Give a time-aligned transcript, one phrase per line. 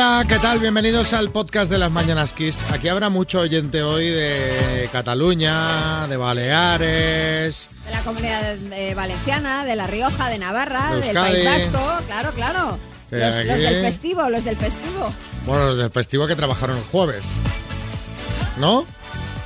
[0.00, 0.60] Hola, ¿qué tal?
[0.60, 2.62] Bienvenidos al podcast de las Mañanas Kiss.
[2.70, 7.68] Aquí habrá mucho oyente hoy de Cataluña, de Baleares.
[7.84, 11.14] De la comunidad de- valenciana, de La Rioja, de Navarra, De del.
[11.16, 12.78] País Vasco, claro, claro.
[13.10, 15.12] Los del festivo, los del festivo.
[15.46, 17.26] Bueno, los del festivo que trabajaron el jueves.
[18.56, 18.86] ¿No?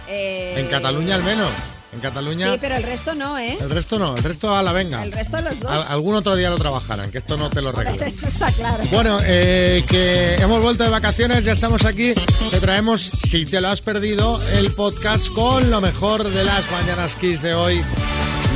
[0.06, 1.48] Eh, En Cataluña al menos.
[1.92, 2.52] En Cataluña.
[2.52, 3.58] Sí, pero el resto no, ¿eh?
[3.60, 5.02] El resto no, el resto a la venga.
[5.04, 5.70] El resto los dos.
[5.70, 8.02] Al- algún otro día lo trabajarán, que esto no te lo regalo.
[8.02, 8.82] Eso está claro.
[8.90, 12.14] Bueno, eh, que hemos vuelto de vacaciones, ya estamos aquí.
[12.50, 17.14] Te traemos, si te lo has perdido, el podcast con lo mejor de las Mañanas
[17.14, 17.82] Kiss de hoy,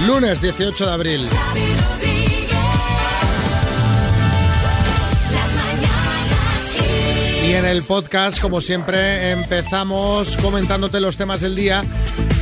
[0.06, 1.28] lunes 18 de abril.
[7.46, 11.84] Y en el podcast, como siempre, empezamos comentándote los temas del día,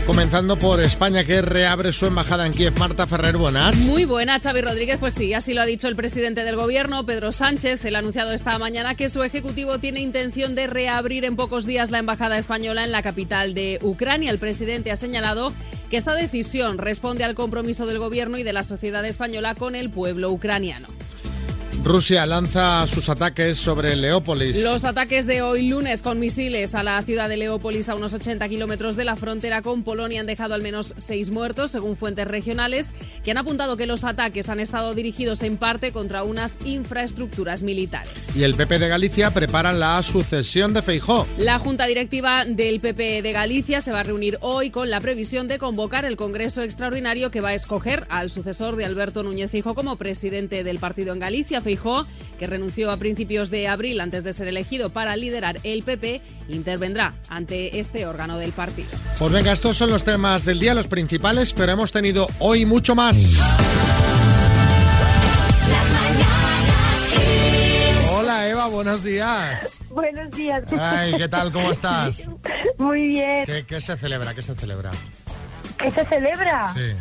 [0.07, 2.79] comenzando por España, que reabre su embajada en Kiev.
[2.79, 3.77] Marta Ferrer, buenas.
[3.77, 4.99] Muy buena, Xavi Rodríguez.
[4.99, 7.85] Pues sí, así lo ha dicho el presidente del gobierno, Pedro Sánchez.
[7.85, 11.91] Él ha anunciado esta mañana que su ejecutivo tiene intención de reabrir en pocos días
[11.91, 14.31] la embajada española en la capital de Ucrania.
[14.31, 15.53] El presidente ha señalado
[15.91, 19.91] que esta decisión responde al compromiso del gobierno y de la sociedad española con el
[19.91, 20.89] pueblo ucraniano.
[21.85, 24.63] Rusia lanza sus ataques sobre Leópolis.
[24.63, 28.49] Los ataques de hoy lunes con misiles a la ciudad de Leópolis, a unos 80
[28.49, 32.95] kilómetros de la frontera con Polonia, han dejado al menos seis muertos, según fuentes regionales,
[33.23, 38.35] que han apuntado que los ataques han estado dirigidos en parte contra unas infraestructuras militares.
[38.35, 41.27] Y el PP de Galicia preparan la sucesión de Feijó.
[41.37, 45.49] La Junta Directiva del PP de Galicia se va a reunir hoy con la previsión
[45.49, 49.75] de convocar el Congreso Extraordinario que va a escoger al sucesor de Alberto Núñez Feijóo
[49.75, 51.61] como presidente del partido en Galicia.
[52.39, 57.15] Que renunció a principios de abril antes de ser elegido para liderar el PP, intervendrá
[57.29, 58.89] ante este órgano del partido.
[59.19, 62.95] Pues venga, estos son los temas del día, los principales, pero hemos tenido hoy mucho
[62.95, 63.41] más.
[68.11, 69.79] Hola Eva, buenos días.
[69.91, 70.63] Buenos días.
[70.79, 71.53] Ay, ¿qué tal?
[71.53, 72.29] ¿Cómo estás?
[72.79, 73.45] Muy bien.
[73.47, 74.35] ¿Qué, qué se celebra?
[74.35, 74.91] ¿Qué se celebra?
[75.79, 76.73] ¿Qué se celebra?
[76.75, 76.97] Sí,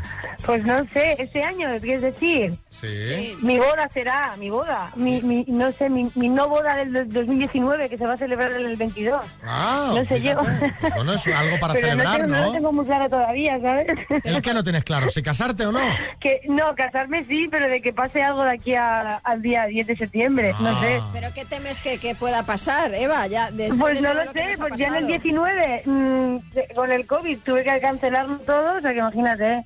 [0.46, 2.54] Pues no sé, este año, ¿qué es decir?
[2.70, 3.38] sí.
[3.42, 4.92] Mi boda será, mi boda.
[4.96, 8.18] Mi, mi- no sé, mi, mi no boda del dos- 2019 que se va a
[8.18, 9.24] celebrar en el 22.
[9.46, 10.74] Ah, No sé, fíjate.
[10.82, 10.90] yo.
[10.96, 13.88] Bueno, es algo para Pero celebrar, no, no lo tengo muy claro todavía, ¿sabes?
[14.24, 15.08] ¿El que no tienes claro?
[15.10, 15.80] ¿Si casarte o no?
[16.20, 19.88] que No, casarme sí, pero de que pase algo de aquí a- al día 10
[19.88, 21.00] de septiembre, no sé.
[21.02, 21.10] Ah.
[21.14, 23.28] ¿Pero qué temes que, que pueda pasar, Eva?
[23.28, 25.08] Ya, Pues no lo que sé, pues ya en el pasado.
[25.08, 29.66] 19, mm, de- con el COVID, tuve que cancelarlo todo, o sea que imagínate.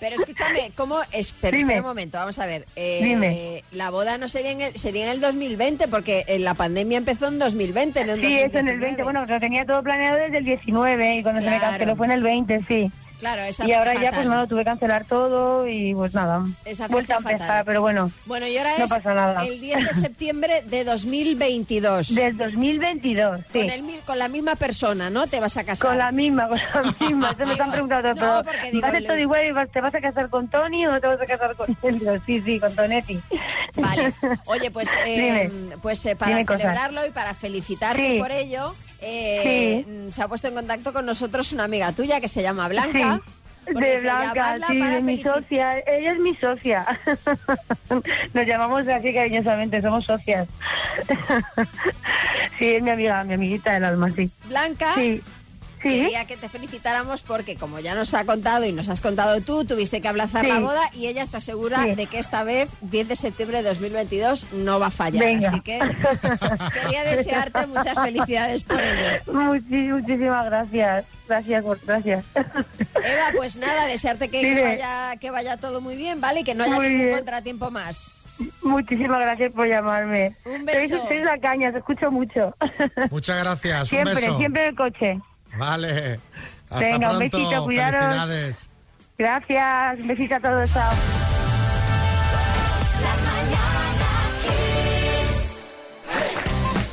[0.00, 0.96] Pero escúchame, ¿cómo?
[1.12, 2.66] Espera, un momento, vamos a ver.
[2.76, 3.64] Eh, Dime.
[3.72, 7.28] La boda no sería en, el, sería en el 2020, porque eh, la pandemia empezó
[7.28, 8.86] en 2020, no en Sí, es en el 2019.
[8.86, 9.02] 20.
[9.04, 11.70] Bueno, lo tenía todo planeado desde el 19 y cuando se me Claro.
[11.72, 12.92] canceló fue en el 20, sí.
[13.18, 14.14] Claro, esa Y ahora ya fatal.
[14.14, 16.42] pues no, tuve que cancelar todo y pues nada.
[16.64, 17.62] Esa Vuelta a empezar, fatal.
[17.64, 18.10] pero bueno.
[18.26, 19.44] Bueno, y ahora No es pasa nada.
[19.46, 22.14] el 10 de septiembre de 2022.
[22.14, 23.58] Del 2022, sí.
[23.60, 25.26] con, el, con la misma persona, ¿no?
[25.26, 25.88] Te vas a casar.
[25.88, 27.30] Con la misma, con la misma.
[27.30, 28.44] Esto me están preguntando No, todo.
[28.44, 30.48] porque digo, ¿Va a ser le- todo igual y vas- te vas a casar con
[30.48, 31.98] Tony o te vas a casar con él?
[31.98, 33.20] Digo, sí, sí, con Tonetti.
[33.76, 34.12] Vale.
[34.46, 35.50] Oye, pues, eh,
[35.80, 36.62] pues eh, para Dime cosas.
[36.62, 38.18] celebrarlo y para felicitarte Sí.
[38.18, 42.28] por ello, eh, mm, se ha puesto en contacto con nosotros una amiga tuya que
[42.28, 43.20] se llama Blanca.
[43.24, 43.30] Sí.
[43.72, 45.78] De Blanca, sí, de mi socia.
[45.86, 46.84] Ella es mi socia.
[48.34, 50.48] Nos llamamos así cariñosamente, somos socias.
[52.58, 54.30] Sí, es mi amiga, mi amiguita del alma, sí.
[54.44, 55.20] Blanca Sí,
[55.90, 56.00] sí.
[56.02, 59.64] quería que te felicitáramos porque como ya nos ha contado y nos has contado tú,
[59.64, 60.48] tuviste que aplazar Sí.
[60.50, 61.94] la boda y ella está segura Sí.
[61.94, 65.24] de que esta vez, 10 de septiembre de 2022, no va a fallar.
[65.24, 65.48] Venga.
[65.48, 65.78] Así que
[66.72, 69.20] quería desearte muchas felicidades por ello.
[69.32, 71.04] Muchísimas gracias.
[71.26, 72.24] Gracias, por- gracias.
[72.34, 76.40] Eva, pues nada, desearte que, vaya, que vaya todo muy bien, ¿vale?
[76.40, 77.16] Y que no haya Muy ningún bien.
[77.16, 78.14] contratiempo más.
[78.62, 80.34] Muchísimas gracias por llamarme.
[80.44, 81.06] Un Sois, beso.
[81.06, 82.54] sois la caña, os escucho mucho.
[83.10, 84.36] Muchas gracias, un siempre, beso.
[84.38, 85.20] siempre en el coche.
[85.56, 86.20] Vale.
[86.70, 87.38] Hasta Venga, un pronto.
[87.38, 88.00] besito, cuidaros.
[88.04, 88.70] Felicidades.
[89.18, 90.90] Gracias, un besito a todos, chao.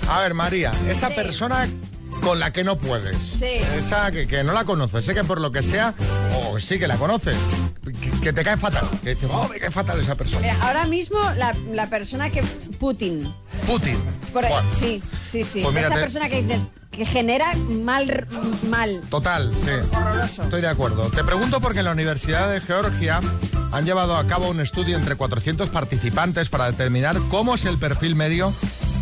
[0.09, 1.15] A ver, María, esa Sí.
[1.15, 1.67] persona
[2.21, 3.17] con la que no puedes.
[3.23, 3.45] Sí.
[3.75, 5.93] Esa que, que no la conoces, sé que por lo que sea,
[6.35, 7.37] o sí que la conoces,
[8.01, 8.85] que, que te cae fatal.
[9.03, 10.41] Que dices, oh, me cae fatal esa persona.
[10.41, 12.43] Mira, ahora mismo la, la persona que...
[12.77, 13.33] Putin.
[13.71, 13.97] Putin.
[14.33, 15.61] Por- sí, sí, sí.
[15.63, 17.53] Pues Esa persona que dices que genera
[17.83, 18.27] mal...
[18.69, 19.01] mal.
[19.09, 19.69] Total, sí.
[19.95, 20.43] Horroroso.
[20.43, 21.09] Estoy de acuerdo.
[21.09, 23.21] Te pregunto porque en la Universidad de Georgia
[23.71, 28.15] han llevado a cabo un estudio entre 400 participantes para determinar cómo es el perfil
[28.15, 28.53] medio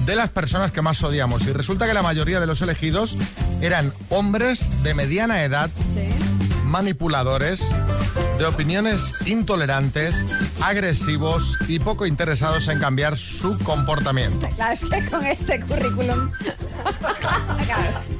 [0.05, 1.43] de las personas que más odiamos.
[1.47, 3.17] Y resulta que la mayoría de los elegidos
[3.61, 6.07] eran hombres de mediana edad, Sí.
[6.65, 7.61] manipuladores,
[8.39, 10.25] de opiniones intolerantes
[10.61, 14.47] agresivos y poco interesados en cambiar su comportamiento.
[14.55, 16.29] Claro, es que con este currículum.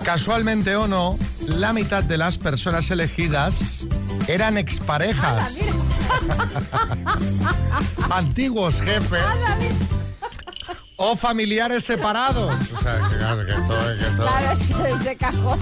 [0.04, 1.18] Casualmente o no,
[1.48, 3.86] la mitad de las personas elegidas
[4.27, 5.60] eran exparejas.
[8.12, 9.24] Antiguos jefes.
[11.01, 12.54] O familiares separados.
[12.74, 15.60] O sea, que claro, que esto, que esto- Claro, es que es de cajón.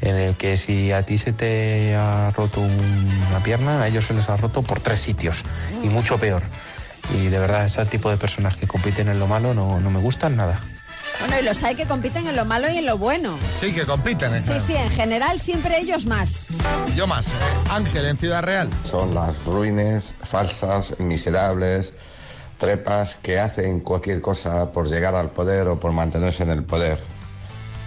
[0.03, 4.15] En el que si a ti se te ha roto una pierna, a ellos se
[4.15, 5.43] les ha roto por tres sitios
[5.83, 6.43] y mucho peor.
[7.15, 10.01] Y de verdad, ese tipo de personas que compiten en lo malo no, no me
[10.01, 10.61] gustan nada.
[11.21, 13.39] Bueno, y los hay que compiten en lo malo y en lo bueno.
[13.55, 14.35] Sí, que compiten.
[14.35, 14.43] ¿eh?
[14.43, 16.47] Sí, sí, en general siempre ellos más.
[16.97, 17.29] Yo más.
[17.29, 17.33] ¿eh?
[17.69, 18.71] Ángel, en Ciudad Real.
[18.85, 21.93] Son las ruines, falsas, miserables,
[22.57, 27.03] trepas que hacen cualquier cosa por llegar al poder o por mantenerse en el poder.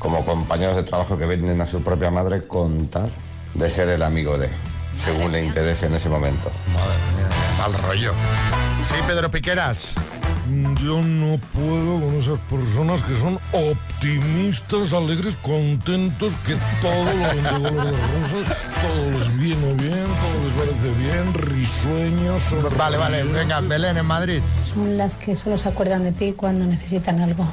[0.03, 3.09] Como compañeros de trabajo que venden a su propia madre con tal
[3.53, 4.49] de ser el amigo de,
[4.95, 6.51] según le interese en ese momento.
[6.73, 8.13] Madre mía, mal rollo.
[8.87, 9.95] Sí, Pedro Piqueras.
[10.83, 17.43] Yo no puedo con esas personas que son optimistas, alegres, contentos, que todo lo ven
[17.43, 22.77] de color rosa, todo les viene bien, todo les parece bien, risueños.
[22.77, 24.41] Vale, vale, venga, Belén en Madrid.
[24.73, 27.47] son las que solo se acuerdan de ti cuando necesitan algo.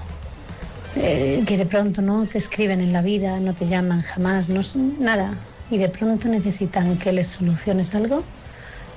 [0.96, 4.62] Eh, que de pronto no te escriben en la vida, no te llaman jamás, no
[4.62, 5.34] son nada.
[5.70, 8.24] Y de pronto necesitan que les soluciones algo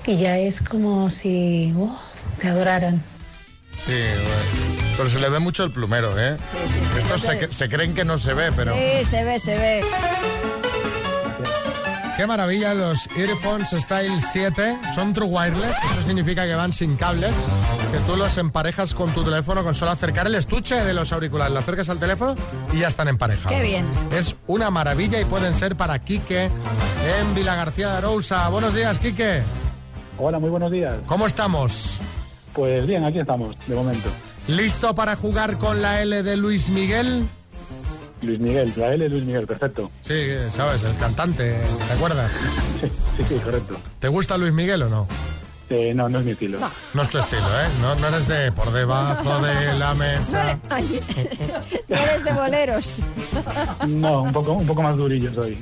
[0.06, 2.00] y ya es como si oh,
[2.40, 3.02] te adoraran.
[3.86, 4.94] Sí, bueno.
[4.98, 6.38] pero se le ve mucho el plumero, ¿eh?
[6.50, 7.00] Sí, sí, sí.
[7.00, 8.74] Estos se, se creen que no se ve, pero...
[8.76, 9.84] Sí, se ve, se ve.
[12.16, 14.78] Qué maravilla los Earphones Style 7.
[14.94, 17.32] Son True Wireless, eso significa que van sin cables,
[17.92, 21.52] que tú los emparejas con tu teléfono con solo acercar el estuche de los auriculares,
[21.52, 22.36] lo acercas al teléfono
[22.72, 23.58] y ya están emparejados.
[23.58, 23.88] Qué bien.
[24.12, 28.48] Es una maravilla y pueden ser para Quique en Vila García de Arousa.
[28.50, 29.42] Buenos días, Quique.
[30.20, 30.94] Hola, muy buenos días.
[31.08, 31.98] ¿Cómo estamos?
[32.54, 34.10] Pues bien, aquí estamos, de momento.
[34.48, 37.28] ¿Listo para jugar con la L de Luis Miguel?
[38.24, 39.92] Luis Miguel, la L Luis Miguel, perfecto.
[40.02, 40.14] Sí,
[40.52, 41.56] sabes, el cantante,
[41.88, 42.34] ¿te acuerdas?
[42.82, 42.88] Sí,
[43.18, 43.78] sí, sí, correcto.
[44.00, 45.08] ¿Te gusta Luis Miguel o no?
[45.70, 46.60] Eh, no, no es mi estilo.
[46.94, 47.68] No es tu estilo, ¿eh?
[47.82, 50.44] No, no eres de por debajo de la No mesa.
[50.52, 51.00] eres, ay,
[51.90, 52.98] no eres de boleros.
[53.88, 55.58] No, un poco, un poco más durillo soy.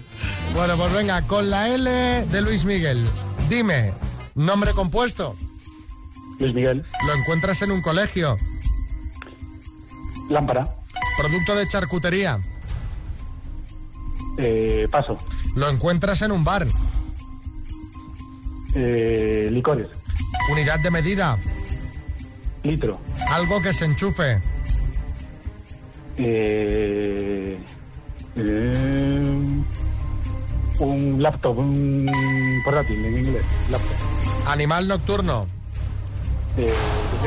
[0.53, 1.89] Bueno, pues venga, con la L
[2.25, 3.05] de Luis Miguel.
[3.47, 3.93] Dime,
[4.35, 5.35] nombre compuesto.
[6.39, 8.37] Luis Miguel, Lo encuentras en un colegio.
[10.29, 10.67] lámpara,
[11.17, 12.39] Producto de charcutería.
[14.37, 15.17] Eh, paso,
[15.55, 16.65] Lo encuentras en un bar.
[18.75, 19.87] eh, licores,
[20.51, 21.37] Unidad de medida.
[22.63, 24.41] litro, Algo que se enchufe.
[26.17, 27.57] eh,
[28.35, 29.61] eh,
[30.79, 32.09] un laptop, un
[32.63, 34.47] portátil en inglés, laptop.
[34.47, 35.47] Animal nocturno.
[36.57, 36.73] Eh,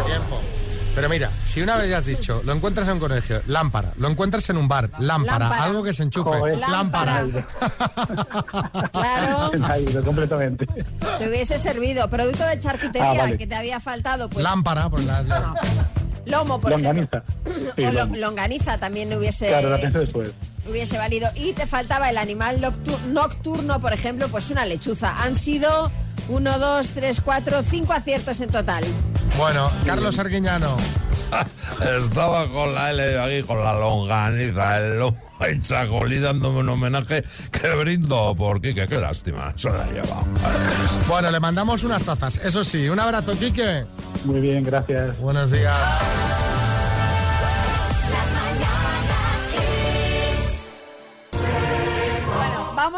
[0.06, 0.40] Tiempo.
[0.94, 4.08] Pero mira, si una vez ya has dicho, lo encuentras en un colegio, lámpara, lo
[4.08, 5.64] encuentras en un bar, lámpara, Lámpara.
[5.64, 6.58] algo que se enchufe, Joder.
[6.58, 7.24] lámpara.
[8.92, 9.50] Claro,
[10.04, 10.66] completamente.
[10.66, 12.08] te hubiese servido.
[12.08, 13.38] Producto de charcutería Ah, vale.
[13.38, 14.42] que te había faltado, pues.
[14.44, 15.54] Lámpara, pues la- la- no.
[16.26, 17.08] Lomo, por ejemplo.
[17.44, 17.72] Longaniza.
[17.76, 18.16] Sí, o lomo.
[18.16, 20.30] longaniza también hubiese, Claro, la pensé después.
[20.68, 21.28] hubiese valido.
[21.34, 25.22] Y te faltaba el animal noctu- nocturno, por ejemplo, pues una lechuza.
[25.22, 25.90] Han sido
[26.28, 28.84] uno, dos, tres, cuatro, cinco aciertos en total.
[29.36, 30.76] Bueno, Carlos Arguiñano.
[31.98, 35.16] Estaba con la L aquí, con la longaniza, el lomo.
[35.40, 38.86] en Chagolí dándome un homenaje que brindo por Quique.
[38.86, 40.24] Qué lástima, se la ha llevado.
[41.08, 42.36] Bueno, le mandamos unas tazas.
[42.44, 43.84] Eso sí, un abrazo, Quique.
[44.24, 45.18] Muy bien, gracias.
[45.18, 45.76] Buenos días.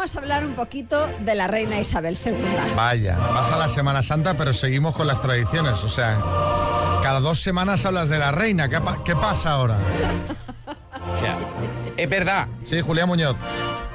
[0.07, 2.33] Vamos a hablar un poquito de la reina Isabel II.
[2.77, 5.83] Vaya, pasa la Semana Santa, pero seguimos con las tradiciones.
[5.83, 6.17] O sea,
[7.03, 8.69] cada dos semanas hablas de la reina.
[8.69, 9.75] ¿Qué, pa- qué pasa ahora?
[11.13, 11.35] O sea,
[11.97, 13.35] es verdad, Sí, Julián Muñoz.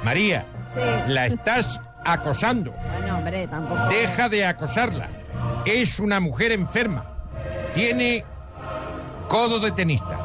[0.03, 0.81] María, Sí.
[1.07, 2.75] la estás acosando.
[2.99, 3.83] Bueno, hombre, tampoco.
[3.89, 5.09] Deja de acosarla.
[5.65, 7.05] Es una mujer enferma.
[7.73, 8.23] Tiene
[9.27, 10.19] codo de tenista.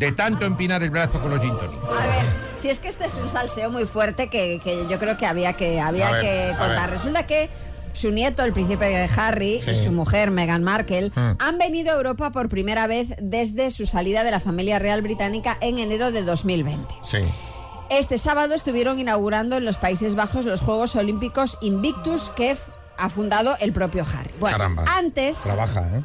[0.00, 1.52] De tanto empinar el brazo con los gin.
[1.52, 2.24] A ver,
[2.56, 5.52] si es que este es un salseo muy fuerte que, que yo creo que había
[5.52, 6.88] que, había ver, que contar.
[6.88, 7.50] Resulta que
[7.92, 9.72] su nieto, el príncipe Harry, Sí.
[9.72, 11.32] y su mujer, Meghan Markle, Mm.
[11.38, 15.58] han venido a Europa por primera vez desde su salida de la familia real británica
[15.60, 16.94] en enero de 2020.
[17.02, 17.18] Sí.
[17.90, 22.56] Este sábado estuvieron inaugurando en los Países Bajos los Juegos Olímpicos Invictus que
[22.96, 24.30] ha fundado el propio Harry.
[24.40, 24.84] Bueno, Caramba.
[24.96, 25.42] antes...
[25.42, 26.02] Trabaja, ¿eh?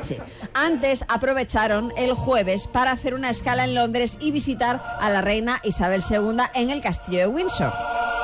[0.00, 0.18] Sí.
[0.54, 5.60] Antes aprovecharon el jueves para hacer una escala en Londres y visitar a la reina
[5.64, 7.72] Isabel II en el castillo de Windsor.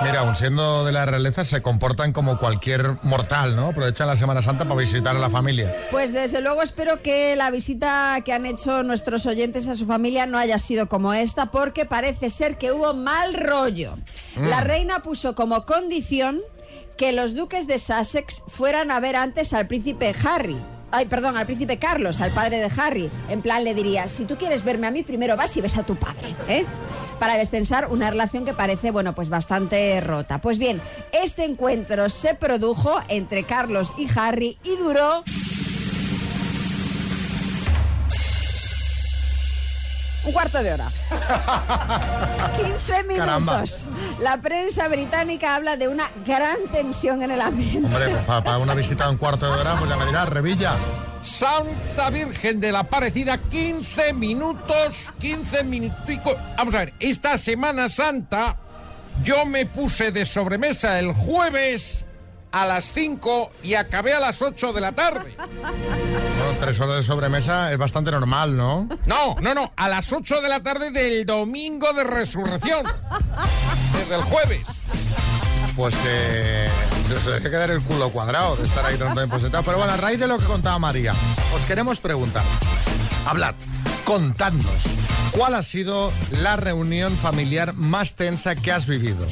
[0.01, 3.69] Mira, aun siendo de la realeza, se comportan como cualquier mortal, ¿no?
[3.69, 5.89] Aprovechan la Semana Santa para visitar a la familia.
[5.91, 10.27] Pues desde luego espero que la visita que han hecho nuestros oyentes a su familia
[10.27, 13.99] no haya sido como esta, porque parece ser que hubo mal rollo.
[14.41, 16.41] La reina puso como condición
[16.97, 20.59] que los duques de Sussex fueran a ver antes al príncipe Harry.
[20.91, 23.11] Ay, perdón, al príncipe Carlos, al padre de Harry.
[23.29, 25.83] En plan le diría, si tú quieres verme a mí, primero vas y ves a
[25.83, 26.65] tu padre, ¿eh?
[27.19, 30.41] Para destensar una relación que parece, bueno, pues bastante rota.
[30.41, 30.81] Pues bien,
[31.13, 35.25] este encuentro se produjo entre Carlos y Harry y duró
[40.29, 40.93] Un cuarto de hora.
[42.59, 43.19] 15 minutos.
[43.19, 43.65] Caramba.
[44.21, 47.87] La prensa británica habla de una gran tensión en el ambiente.
[47.87, 50.29] Hombre, pues para, para una visita de un cuarto de hora, pues ya me dirás,
[50.29, 50.75] Revilla.
[51.23, 56.37] Santa Virgen de la Parecida, 15 minutos, 15 minuticos.
[56.59, 58.59] Vamos a ver, esta Semana Santa
[59.25, 62.05] yo me puse de sobremesa el jueves
[62.53, 65.37] a las 5 y acabé a las 8 de la tarde.
[65.37, 68.89] Bueno, tres horas de sobremesa es bastante normal, ¿no?
[69.07, 72.85] No, no, no, a las 8 de la tarde del domingo de resurrección.
[73.93, 74.67] Desde el jueves.
[75.77, 76.69] Pues eh,
[77.25, 79.63] se que quedar el culo cuadrado de estar ahí tanto tiempo sentado.
[79.65, 81.13] Pero bueno, a raíz de lo que contaba María,
[81.55, 82.43] os queremos preguntar.
[83.27, 83.55] Hablad,
[84.05, 84.85] contadnos,
[85.31, 89.27] ¿cuál ha sido la reunión familiar más tensa que has vivido?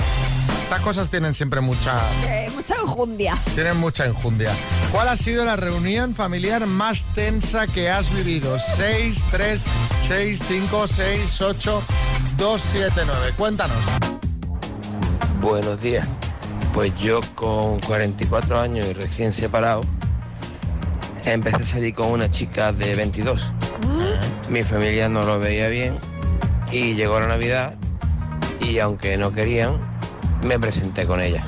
[0.67, 1.93] Estas cosas tienen siempre mucha,
[2.27, 3.39] Eh, mucha enjundia.
[3.55, 4.51] tienen mucha enjundia.
[4.91, 8.59] ¿Cuál ha sido la reunión familiar más tensa que has vivido?
[8.59, 9.65] 6, 3,
[10.09, 11.83] 6, 5, 6, 8,
[12.37, 13.33] 2, 7, 9.
[13.37, 13.77] Cuéntanos.
[15.41, 16.07] Buenos días.
[16.75, 19.83] Pues yo con 44 años y recién separado,
[21.25, 23.53] empecé a salir con una chica de 22.
[24.49, 25.97] Mi familia no lo veía bien
[26.73, 27.77] y llegó la Navidad
[28.61, 29.79] y aunque no querían,
[30.43, 31.43] me presenté con ella.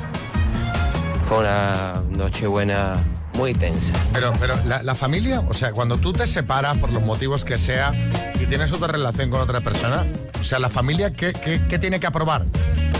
[1.24, 2.94] Fue una nochebuena
[3.34, 3.92] muy tensa.
[4.12, 7.58] Pero, pero la, la familia, o sea, cuando tú te separas por los motivos que
[7.58, 7.92] sea
[8.40, 10.04] y tienes otra relación con otra persona,
[10.40, 12.44] o sea, la familia, ¿qué, qué- qué tiene que aprobar?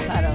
[0.07, 0.29] Claro.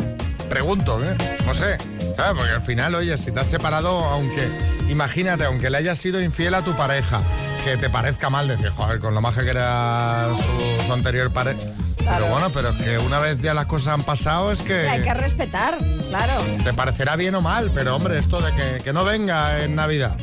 [0.49, 1.15] Pregunto, ¿eh?
[1.45, 1.77] No sé,
[2.15, 2.33] ¿sabes?
[2.37, 4.47] Porque al final, oye, si te has separado, aunque,
[4.89, 7.21] imagínate, aunque le hayas sido infiel a tu pareja,
[7.63, 11.59] que te parezca mal decir, joder, con lo maja que era su, su anterior pareja.
[12.05, 14.87] Pero bueno, pero es que una vez ya las cosas han pasado, es que...
[14.87, 15.77] Hay que respetar,
[16.09, 16.33] claro.
[16.63, 20.17] Te parecerá bien o mal, pero hombre, esto de que, que no venga en Navidad.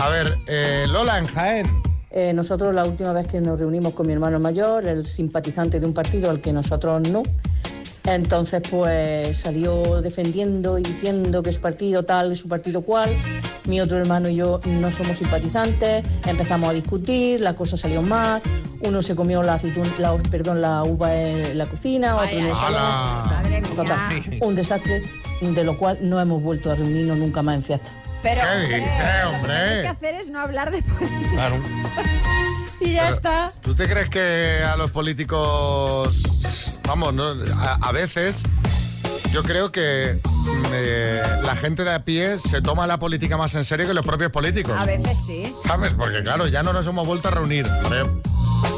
[0.00, 1.66] A ver, eh, Lola en Jaén.
[2.10, 5.86] Eh, nosotros la última vez que nos reunimos con mi hermano mayor, el simpatizante de
[5.86, 7.22] un partido al que nosotros no,
[8.04, 13.10] entonces pues salió defendiendo y diciendo que su partido tal su partido cual.
[13.66, 18.40] Mi otro hermano y yo no somos simpatizantes, empezamos a discutir, la cosa salió mal,
[18.80, 22.54] uno se comió la aceitun- la, perdón, la uva en la cocina, otro en el
[22.54, 23.30] salón.
[24.40, 25.02] Un desastre
[25.42, 27.90] de lo cual no hemos vuelto a reunirnos nunca más en fiesta.
[28.22, 28.82] Pero, ¿Qué
[29.26, 31.30] hombre, lo que tienes que hacer es no hablar de política.
[31.32, 31.56] Claro.
[32.80, 33.50] Y ya Pero, está.
[33.60, 38.42] ¿Tú te crees que a los políticos, vamos, no, a, a veces
[39.32, 40.18] yo creo que
[40.72, 44.04] eh, la gente de a pie se toma la política más en serio que los
[44.04, 44.74] propios políticos?
[44.78, 45.54] A veces sí.
[45.66, 45.94] ¿Sabes?
[45.94, 47.66] Porque claro, ya no nos hemos vuelto a reunir.
[47.84, 48.04] Hombre,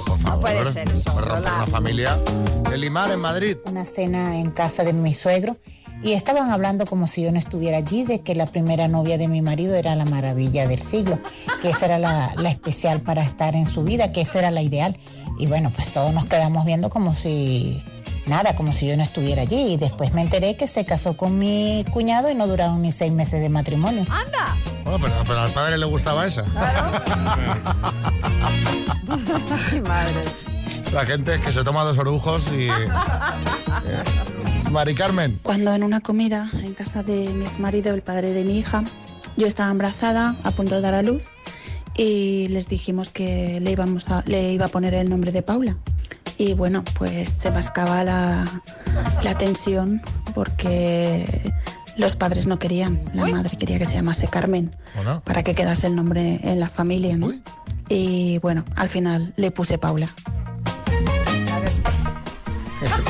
[0.07, 0.41] Por favor.
[0.41, 2.19] puede ser eso, una familia.
[2.73, 3.57] El Limar en Madrid.
[3.65, 5.57] una cena en casa de mi suegro
[6.03, 9.29] y estaban hablando como si yo no estuviera allí de que la primera novia de
[9.29, 11.19] mi marido era la maravilla del siglo,
[11.61, 14.63] que esa era la, la especial para estar en su vida, que esa era la
[14.63, 14.97] ideal.
[15.39, 17.85] Y bueno, pues todos nos quedamos viendo como si
[18.31, 19.75] nada, como si yo no estuviera allí.
[19.75, 23.13] Y después me enteré que se casó con mi cuñado y no duraron ni seis
[23.13, 24.07] meses de matrimonio.
[24.09, 24.57] ¡Anda!
[24.85, 26.45] Bueno, pero, pero al padre le gustaba esa.
[29.73, 30.25] Ay, madre.
[30.93, 32.69] La gente que se toma dos orujos y...
[32.69, 32.89] eh,
[34.71, 35.39] Mari Carmen.
[35.43, 38.85] Cuando en una comida en casa de mi exmarido, el padre de mi hija,
[39.37, 41.25] yo estaba embarazada, a punto de dar a luz,
[41.97, 45.77] y les dijimos que le, íbamos a, le iba a poner el nombre de Paula.
[46.41, 48.63] Y bueno, pues se mascaba la,
[49.23, 50.01] la tensión
[50.35, 51.53] porque
[51.99, 54.75] los padres no querían, la madre quería que se llamase Carmen
[55.25, 57.31] para que quedase el nombre en la familia, ¿no?
[57.91, 60.09] Y bueno, al final le puse Paula.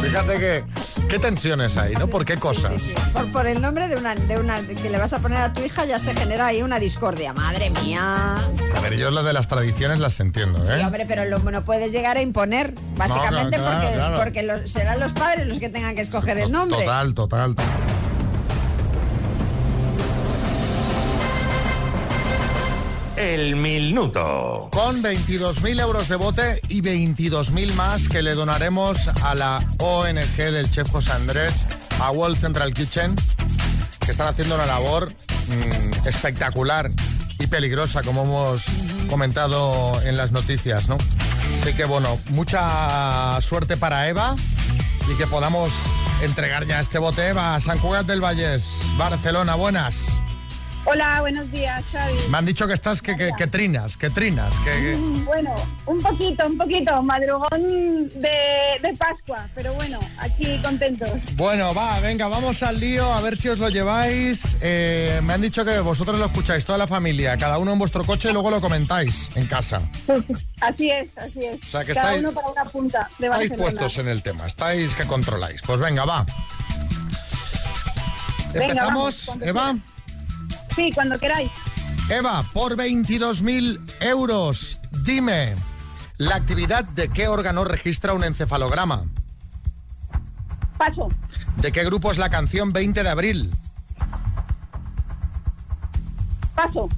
[0.02, 0.64] fíjate que...
[1.10, 2.06] ¿Qué tensiones hay, no?
[2.06, 2.82] ¿Por qué cosas?
[3.12, 5.60] Por, por el nombre de una, de una que le vas a poner a tu
[5.60, 7.32] hija ya se genera ahí una discordia.
[7.32, 8.36] Madre mía.
[8.76, 10.76] A ver, yo lo de las tradiciones las entiendo, ¿eh?
[10.78, 14.16] Sí, hombre, pero lo, no puedes llegar a imponer, básicamente claro, porque, claro.
[14.16, 16.78] porque lo- serán los padres los que tengan que escoger el nombre.
[16.78, 17.56] Total, total.
[23.20, 24.70] El minuto.
[24.72, 30.70] Con 22.000 euros de bote y 22.000 más que le donaremos a la ONG del
[30.70, 31.66] chef José Andrés,
[32.00, 33.14] a World Central Kitchen,
[34.02, 36.90] que están haciendo una labor mm, espectacular
[37.38, 38.64] y peligrosa, como hemos
[39.10, 40.96] comentado en las noticias, ¿no?
[41.60, 44.34] Así que bueno, mucha suerte para Eva
[45.12, 45.74] y que podamos
[46.22, 48.64] entregar ya este bote Eva a San Cugat del Vallés,
[48.96, 49.56] Barcelona.
[49.56, 50.06] Buenas.
[50.86, 52.14] Hola, buenos días, Xavi.
[52.30, 55.54] Me han dicho que estás que, que, que trinas, que trinas, que, que- Bueno,
[55.86, 61.10] un poquito, un poquito, madrugón de, de Pascua, pero bueno, aquí contentos.
[61.34, 64.56] Bueno, va, venga, vamos al lío, a ver si os lo lleváis.
[64.62, 68.02] Eh, me han dicho que vosotros lo escucháis, toda la familia, cada uno en vuestro
[68.02, 69.82] coche y luego lo comentáis en casa.
[70.62, 71.58] Así es, así es.
[71.62, 74.46] O sea, que Cada estáis- uno para una punta de Estáis puestos en el tema,
[74.46, 75.62] estáis que controláis.
[75.62, 76.26] Pues venga, va.
[78.52, 79.76] Venga, Empezamos, vamos, Eva.
[80.80, 81.50] Sí, cuando queráis.
[82.08, 85.54] Eva, por 22.000 euros, dime,
[86.16, 89.04] ¿la actividad de qué órgano registra un encefalograma?
[90.78, 91.08] Paso,
[91.58, 93.50] ¿De qué grupo es la canción 20 de abril?
[96.54, 96.88] paso.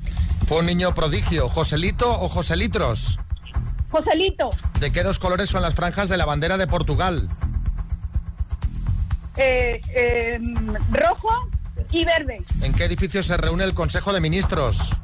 [0.47, 3.19] ¿Fue un niño prodigio, Joselito o Joselitros?
[3.91, 7.29] Joselito, ¿De qué dos colores son las franjas de la bandera de Portugal?
[9.37, 10.39] eh, eh,
[10.93, 11.49] rojo
[11.93, 12.41] y verde.
[12.63, 14.95] ¿En qué edificio se reúne el Consejo de Ministros?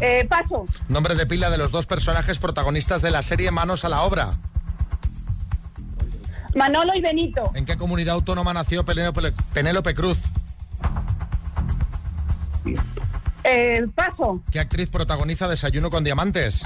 [0.00, 3.88] Eh, paso, Nombre de pila de los dos personajes protagonistas de la serie Manos a
[3.88, 4.30] la Obra.
[6.54, 7.50] Manolo y Benito.
[7.54, 10.18] ¿En qué comunidad autónoma nació Penélope, Penélope Cruz?
[13.44, 16.64] Eh, paso, ¿Qué actriz protagoniza Desayuno con Diamantes?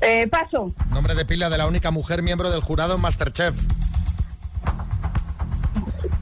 [0.00, 3.56] eh, paso, Nombre de pila de la única mujer miembro del jurado en Masterchef.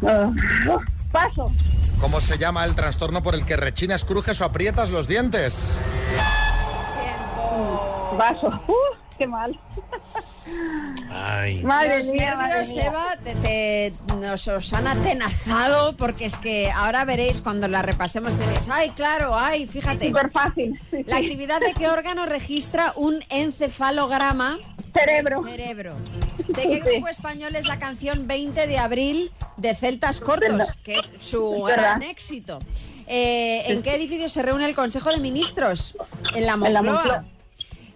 [0.06, 0.30] Ah,
[1.12, 1.50] paso.
[2.00, 5.80] ¿Cómo se llama el trastorno por el que rechinas, crujes o aprietas los dientes?
[8.18, 8.48] Paso.
[8.68, 8.72] Uh,
[9.18, 9.58] qué mal.
[11.10, 11.62] Ay.
[11.62, 12.84] Madre Los mía, madre nervios, mía.
[12.86, 18.34] Eva, te, te- nos os han atenazado porque es que ahora veréis cuando la repasemos
[18.38, 20.08] tenéis, ay, claro, ay, fíjate.
[20.08, 20.78] Súper fácil.
[20.90, 21.24] sí, La sí.
[21.24, 24.58] actividad de qué órgano registra un encefalograma?
[24.94, 25.42] Cerebro.
[25.44, 25.96] Cerebro.
[26.48, 30.72] ¿De qué grupo español es la canción 20 de abril de Celtas Cortos?
[30.83, 32.61] Que es su gran éxito.
[33.07, 35.94] Eh, ¿En qué edificio se reúne el Consejo de Ministros?
[36.35, 37.24] En la En la Moncloa.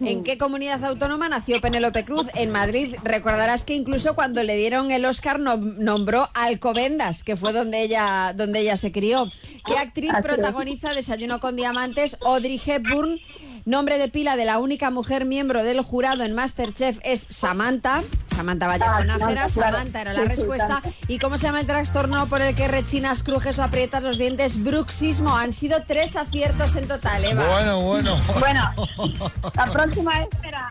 [0.01, 2.27] ¿En qué comunidad autónoma nació Penélope Cruz?
[2.35, 2.95] En Madrid.
[3.03, 8.31] Recordarás que incluso cuando le dieron el Oscar nom- nombró Alcobendas, que fue donde ella,
[8.33, 9.29] donde ella se crió.
[9.65, 10.25] ¿Qué actriz Así es.
[10.25, 12.17] protagoniza Desayuno con Diamantes?
[12.21, 13.19] Audrey Hepburn.
[13.65, 18.01] Nombre de pila de la única mujer miembro del jurado en Masterchef es Samantha.
[18.35, 19.49] Samantha Vallejo Ah, Nájera.
[19.49, 19.77] Samantha, claro.
[19.77, 20.81] Samantha era la respuesta.
[21.07, 24.63] ¿Y cómo se llama el trastorno por el que rechinas, crujes o aprietas los dientes?
[24.63, 25.35] Bruxismo.
[25.37, 27.45] Han sido tres aciertos en total, Eva.
[27.47, 28.21] Bueno, bueno.
[28.39, 28.73] Bueno,
[29.55, 30.69] la próxima espera.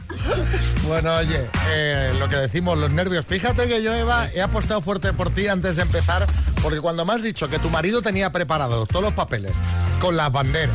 [0.86, 3.26] Bueno, oye, eh, lo que decimos, los nervios.
[3.26, 6.26] Fíjate que yo, Eva, he apostado fuerte por ti antes de empezar,
[6.62, 9.56] porque cuando me has dicho que tu marido tenía preparados todos los papeles,
[10.00, 10.74] con las banderas,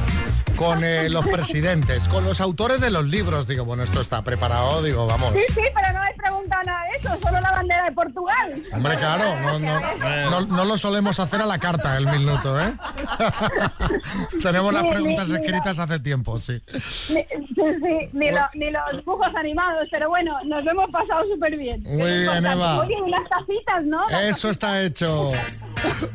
[0.63, 4.82] con eh, los presidentes, con los autores de los libros, digo, bueno, esto está preparado,
[4.82, 5.34] digo, vamos.
[5.34, 8.63] Sí, sí, pero no me he preguntado nada de eso, solo la bandera de Portugal.
[8.71, 12.73] Hombre, claro, no, no, no- no lo solemos hacer a la carta el minuto, ¿eh?
[14.41, 16.62] Tenemos las preguntas ni- ni escritas hace tiempo, sí.
[16.73, 21.23] Ni, sí, sí, ni, lo- ni los dibujos animados, pero bueno, nos lo hemos pasado
[21.34, 21.84] súper bien.
[21.84, 22.45] Muy Es bien.
[22.45, 22.80] Eva.
[22.80, 24.08] Oye, y las tacitas, ¿no?
[24.10, 25.32] Las Eso está hecho.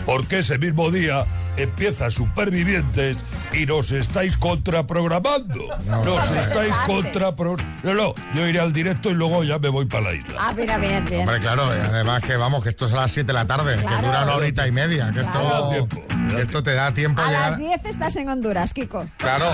[0.05, 1.25] Porque ese mismo día
[1.57, 5.65] empieza Supervivientes y nos estáis contraprogramando.
[6.05, 7.57] Nos estáis contrapro...
[7.83, 10.35] No, no, yo iré al directo y luego ya me voy para la isla.
[10.39, 11.21] Ah, mira, bien, bien.
[11.23, 13.77] Hombre, claro, y además que vamos, que esto es a las 7 de la tarde,
[13.77, 15.89] que dura una horita y media, que esto,
[16.31, 17.51] que esto te da tiempo a, A llegar.
[17.51, 19.07] las 10 estás en Honduras, Kiko.
[19.19, 19.53] Claro,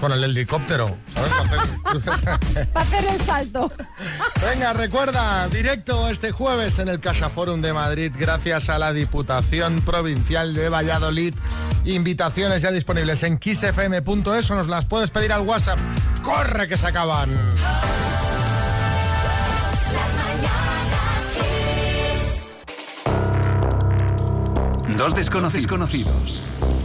[0.00, 0.96] con el helicóptero.
[1.14, 1.32] ¿sabes?
[1.32, 2.66] Para hacer cruces.
[2.72, 3.72] Para hacer el salto.
[4.48, 9.76] Venga, recuerda, directo este jueves en el Casa Forum de Madrid, gracias a la Diputación
[9.80, 11.15] Provincial de Valladolid.
[11.84, 15.78] Invitaciones ya disponibles en kissfm.es o nos las puedes pedir al WhatsApp.
[16.22, 17.30] ¡Corre que se acaban!
[24.96, 26.42] Dos desconocidos conocidos,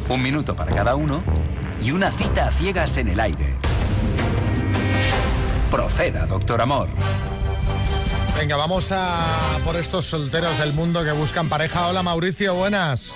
[0.09, 1.23] un minuto para cada uno
[1.81, 3.55] y una cita a ciegas en el aire.
[5.69, 6.89] Proceda, doctor Amor.
[8.37, 11.87] Venga, vamos a por estos solteros del mundo que buscan pareja.
[11.87, 13.13] Hola Mauricio, buenas.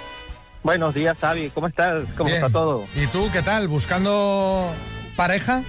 [0.66, 1.52] Buenos días, Xavi.
[1.52, 2.06] ¿Cómo estás?
[2.18, 2.44] ¿Cómo Bien.
[2.44, 2.86] está todo?
[2.96, 3.68] ¿Y tú qué tal?
[3.68, 4.66] ¿Buscando
[5.16, 5.62] pareja?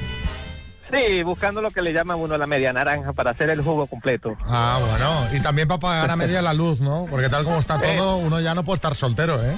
[0.90, 4.34] Sí, buscando lo que le llama uno la media naranja para hacer el jugo completo.
[4.48, 5.26] Ah, bueno.
[5.38, 7.04] Y también para pagar a media la luz, ¿no?
[7.10, 9.54] Porque tal como está todo, uno ya no puede estar soltero, ¿eh?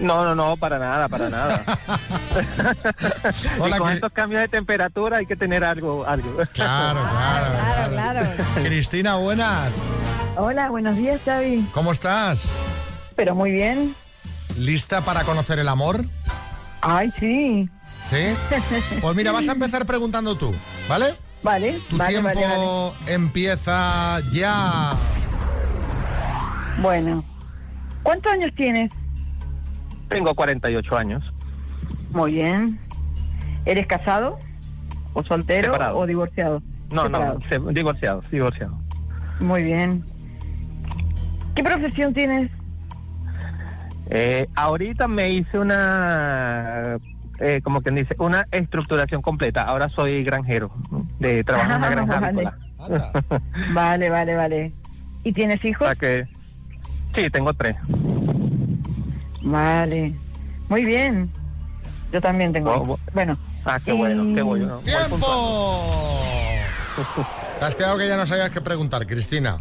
[0.00, 1.62] No, no, no, para nada, para nada.
[3.58, 6.36] Hola, y con Cri- estos cambios de temperatura hay que tener algo, algo.
[6.52, 7.46] Claro, claro.
[7.50, 8.30] Claro, claro.
[8.62, 9.74] Cristina, buenas.
[10.36, 11.66] Hola, buenos días, Xavi.
[11.72, 12.52] ¿Cómo estás?
[13.16, 13.94] Pero muy bien.
[14.58, 16.04] ¿Lista para conocer el amor?
[16.80, 17.68] Ay, sí.
[18.04, 18.34] ¿Sí?
[19.00, 20.54] Pues mira, vas a empezar preguntando tú,
[20.88, 21.14] ¿vale?
[21.42, 24.92] Vale, Tu vale, tiempo vale, empieza ya.
[26.80, 27.24] Bueno,
[28.02, 28.90] ¿cuántos años tienes?
[30.08, 31.22] Tengo 48 años.
[32.10, 32.78] Muy bien.
[33.64, 34.38] ¿Eres casado?
[35.14, 35.72] ¿O soltero?
[35.72, 35.98] Separado.
[35.98, 36.62] ¿O divorciado?
[36.92, 37.38] No, Separado.
[37.60, 38.78] no, divorciado, divorciado.
[39.40, 40.04] Muy bien.
[41.54, 42.50] ¿Qué profesión tienes?
[44.14, 46.98] Eh, ahorita me hice una,
[47.40, 49.62] eh, como quien dice, una estructuración completa.
[49.62, 50.70] Ahora soy granjero,
[51.18, 52.50] de trabajo en una Ah, granja vale.
[53.72, 54.72] Vale, vale, vale.
[55.24, 55.88] ¿Y tienes hijos?
[55.98, 56.26] Que,
[57.14, 57.76] sí, tengo tres.
[59.40, 60.12] Vale.
[60.68, 61.30] Muy bien.
[62.12, 62.74] Yo también tengo.
[62.86, 62.98] Oh.
[63.14, 63.32] Bueno.
[63.64, 64.78] Ah, qué bueno, qué bueno.
[64.80, 66.56] ¡Tiempo!
[67.60, 69.58] Te has quedado que ya no sabías qué preguntar, Cristina.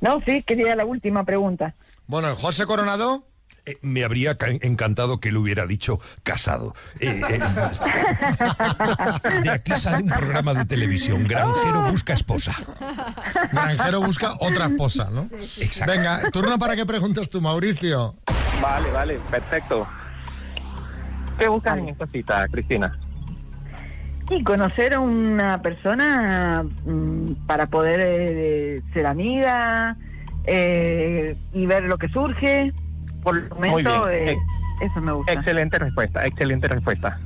[0.00, 1.74] No, sí, quería la última pregunta.
[2.06, 3.24] Bueno, José Coronado.
[3.66, 6.74] Eh, me habría ca- encantado que le hubiera dicho casado.
[6.98, 7.40] Eh, eh,
[9.42, 11.26] de aquí sale un programa de televisión.
[11.26, 12.52] Granjero busca esposa.
[13.52, 15.22] Granjero busca otra esposa, ¿no?
[15.60, 15.92] Exacto.
[15.92, 18.14] Venga, turno para que preguntes tú, Mauricio.
[18.62, 19.86] Vale, vale, perfecto.
[21.38, 22.98] ¿Qué buscas en esta cita, Cristina?
[24.30, 29.96] Y conocer a una persona mm, para poder eh, ser amiga
[30.44, 32.72] eh, y ver lo que surge.
[33.22, 34.28] Por el momento, bien.
[34.28, 34.38] eh,
[34.80, 35.32] eso me gusta.
[35.32, 37.18] Excelente respuesta, excelente respuesta.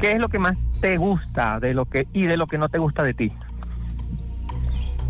[0.00, 2.68] ¿Qué es lo que más te gusta de lo que y de lo que no
[2.68, 3.32] te gusta de ti?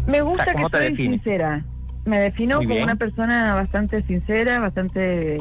[0.07, 1.63] Me O gusta sea, ¿cómo que te soy sincera.
[2.07, 5.37] Me defino como una persona bastante sincera, bastante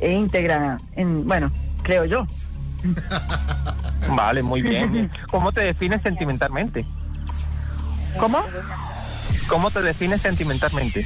[0.00, 0.76] eh, íntegra.
[0.94, 1.50] En, bueno,
[1.82, 2.24] creo yo.
[4.14, 5.10] Vale, muy bien.
[5.30, 6.86] ¿Cómo te defines sentimentalmente?
[8.20, 8.38] ¿Cómo?
[9.48, 11.04] ¿Cómo te defines sentimentalmente?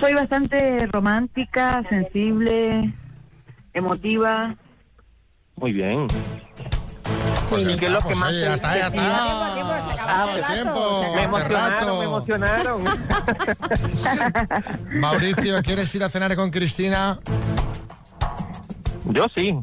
[0.00, 2.94] Soy bastante romántica, sensible,
[3.74, 4.56] emotiva.
[5.56, 6.06] Muy bien.
[7.50, 9.02] pues ya Y que es lo está, que pues más oye, ya está, ya está.
[9.02, 11.02] Tiempo, tiempo, se acabó el tiempo, rato.
[11.02, 11.12] Me se
[11.44, 12.02] el rato.
[12.02, 15.00] emocionaron, me emocionaron.
[15.00, 17.18] Mauricio, ¿quieres ir a cenar con Cristina?
[19.06, 19.54] Yo sí.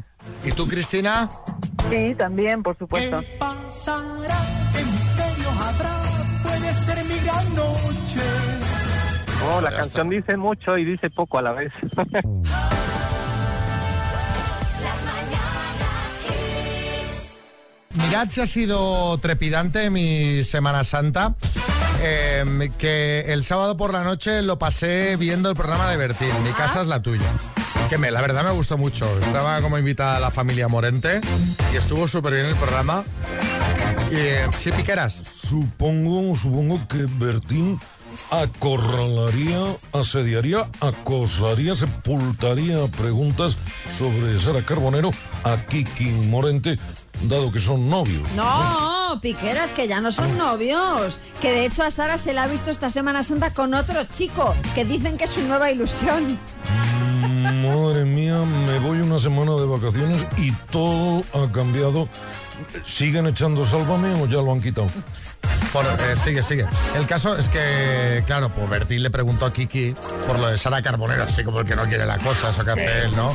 [0.44, 1.28] ¿Y tú, Cristina?
[1.90, 3.22] Sí, también, por supuesto.
[3.40, 4.36] pasará?
[4.72, 5.96] ¿Qué misterio habrá?
[6.44, 8.20] Puede ser mi gran noche.
[9.40, 11.72] No, la canción dice mucho y dice poco a la vez.
[17.94, 21.34] Mirad si ha sido trepidante mi Semana Santa,
[22.00, 26.50] eh, que el sábado por la noche lo pasé viendo el programa de Bertín, Mi
[26.50, 27.26] casa es la tuya.
[27.90, 29.06] Que me, la verdad me gustó mucho.
[29.20, 31.20] Estaba como invitada la familia Morente
[31.72, 33.02] y estuvo súper bien el programa.
[34.12, 35.22] Y, eh, sí, Piqueras.
[35.48, 37.80] Supongo, supongo que Bertín
[38.30, 43.56] acorralaría, asediaría, acosaría, sepultaría preguntas
[43.96, 45.10] sobre Sara Carbonero
[45.44, 46.78] a Kiki Morente,
[47.22, 48.30] dado que son novios.
[48.36, 51.20] No, Piqueras, que ya no son novios.
[51.40, 54.54] Que de hecho a Sara se la ha visto esta Semana Santa con otro chico,
[54.74, 56.38] que dicen que es su nueva ilusión.
[57.20, 62.08] Madre mía, me voy una semana de vacaciones y todo ha cambiado.
[62.84, 64.88] ¿Siguen echando Sálvame o ya lo han quitado?
[65.72, 66.66] Por- eh, sigue, sigue.
[66.96, 69.94] El caso es que, claro, pues Bertín le preguntó a Kiki
[70.26, 72.70] por lo de Sara Carbonero, así como el que no quiere la cosa, eso que
[72.72, 73.34] hace él, ¿no?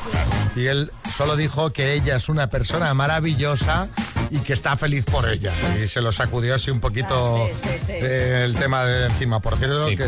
[0.55, 3.87] Y él solo dijo que ella es una persona maravillosa
[4.31, 5.51] y que está feliz por ella.
[5.81, 7.91] Y se lo sacudió así un poquito Ah, sí, sí, sí.
[8.01, 9.39] eh, el tema de encima.
[9.39, 10.07] Por cierto, que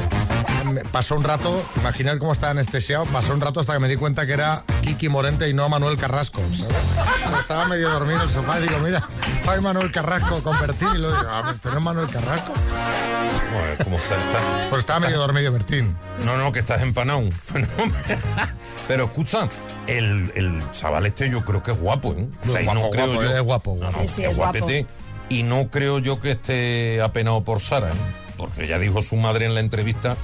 [0.91, 4.25] pasó un rato, imaginad cómo estaba anestesiado, pasó un rato hasta que me di cuenta
[4.25, 6.75] que era Kiki Morente y no Manuel Carrasco, ¿sabes?
[7.25, 9.01] O sea, estaba medio dormido en el sofá y digo, mira,
[9.43, 12.53] soy Manuel Carrasco con Bertín y luego digo, ah, pues, ¿este no es Manuel Carrasco?
[13.51, 14.17] Joder, ¿cómo está?
[14.17, 15.95] está- Pues estaba medio dormido Bertín.
[16.23, 17.23] No, no, que estás empanado.
[18.87, 19.49] Pero escucha,
[19.87, 22.27] el, el chaval este yo creo que es guapo, ¿eh?
[22.47, 23.97] O sea, y Guapo, no creo guapo, yo- es guapo, No, guapo.
[23.97, 24.59] no, Sí, sí, que es guapo.
[24.59, 24.87] guapete.
[25.29, 27.93] Y no creo yo que esté apenado por Sara, ¿eh?
[28.37, 30.15] Porque ya dijo su madre en la entrevista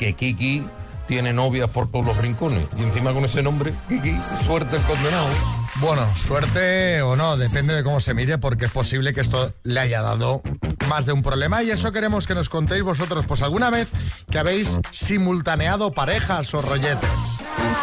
[0.00, 0.64] que Kiki
[1.06, 2.66] tiene novias por todos los rincones.
[2.78, 5.28] Y encima con ese nombre, Kiki, suerte el condenado.
[5.76, 9.78] Bueno, suerte o no, depende de cómo se mire, porque es posible que esto le
[9.78, 10.40] haya dado
[10.88, 13.90] más de un problema y eso queremos que nos contéis vosotros, pues alguna vez
[14.30, 17.10] que habéis simultaneado parejas o rolletes.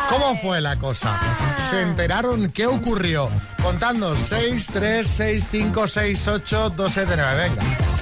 [0.09, 1.19] ¿Cómo fue la cosa?
[1.69, 2.49] ¿Se enteraron?
[2.49, 3.29] ¿Qué ocurrió?
[3.61, 7.49] Contadnos 6, 3, 6, 5, 6, 8, 2, 7, 9.
[7.49, 7.61] Venga,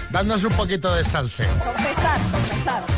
[0.10, 1.50] dándonos un poquito de salseo.
[1.60, 2.95] Confesar, confesar.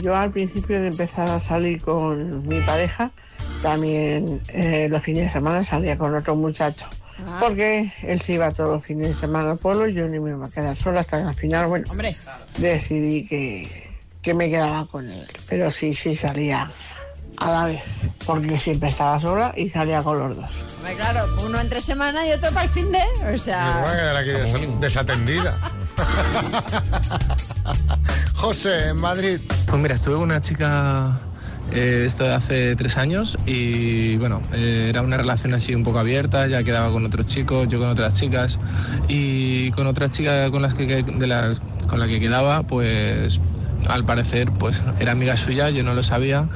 [0.00, 3.10] Yo al principio de empezar a salir con mi pareja,
[3.62, 6.86] también eh, los fines de semana salía con otro muchacho.
[7.38, 10.30] Porque él se iba todos los fines de semana al pueblo y yo ni me
[10.30, 12.16] iba a quedar sola hasta que al final, bueno, Hombre.
[12.56, 13.90] decidí que,
[14.22, 15.26] que me quedaba con él.
[15.46, 16.70] Pero sí, sí salía
[17.36, 17.82] a la vez,
[18.24, 20.64] porque siempre estaba sola y salía con los dos.
[20.78, 22.98] Hombre, Claro, uno entre semana y otro para el fin de.
[22.98, 23.84] O Me voy a sea.
[23.94, 25.58] quedar aquí desa- desatendida.
[28.34, 29.38] José, en Madrid.
[29.70, 31.20] Pues mira, estuve con una chica
[31.70, 36.00] eh, esto de hace tres años y bueno, eh, era una relación así un poco
[36.00, 38.58] abierta, ya quedaba con otros chicos, yo con otras chicas
[39.06, 41.56] y con otra chica con, las que, de
[41.88, 43.40] con la que quedaba, pues
[43.88, 46.48] al parecer pues era amiga suya, yo no lo sabía,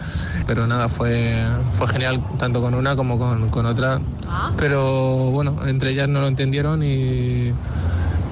[0.44, 1.40] pero nada, fue,
[1.78, 4.00] fue genial tanto con una como con, con otra,
[4.56, 7.52] pero bueno, entre ellas no lo entendieron y,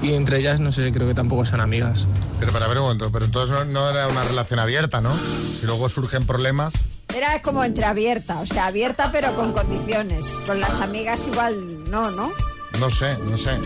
[0.03, 2.07] y entre ellas no sé, creo que tampoco son amigas.
[2.39, 5.11] Pero para ver un momento, pero entonces no, no era una relación abierta, ¿no?
[5.59, 6.73] Si luego surgen problemas.
[7.15, 10.27] Era como entreabierta, o sea, abierta pero con condiciones.
[10.45, 12.31] Con las amigas igual no, ¿no?
[12.79, 13.57] No sé, no sé.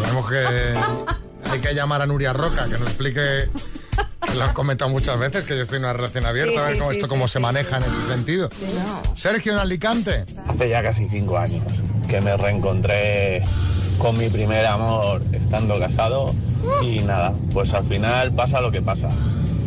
[0.00, 0.44] Tenemos que.
[1.50, 3.48] Hay que llamar a Nuria Roca, que nos explique.
[4.26, 6.62] Que lo han comentado muchas veces, que yo estoy en una relación abierta, Sí, a
[6.64, 8.48] ver sí, cómo sí, esto sí, cómo sí, se maneja en ese sentido.
[9.14, 10.24] Sergio en Alicante.
[10.46, 11.64] Hace ya casi cinco años
[12.08, 13.42] que me reencontré
[13.98, 16.34] con mi primer amor estando casado
[16.82, 19.08] y nada, pues al final pasa lo que pasa,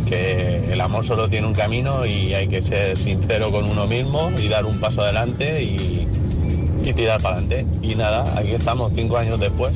[0.07, 4.31] que el amor solo tiene un camino y hay que ser sincero con uno mismo
[4.38, 6.07] y dar un paso adelante y,
[6.83, 7.65] y tirar para adelante.
[7.81, 9.73] Y nada, aquí estamos cinco años después,